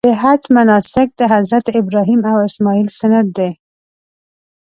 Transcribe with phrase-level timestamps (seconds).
[0.07, 3.49] د حج مناسک د حضرت ابراهیم او اسماعیل سنت دي.